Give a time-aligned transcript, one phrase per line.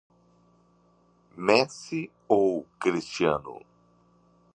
[1.45, 3.61] Messi ou Cristiano?